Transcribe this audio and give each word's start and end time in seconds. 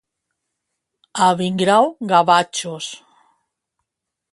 A 1.25 1.27
Vingrau, 1.41 1.85
gavatxos. 2.13 2.91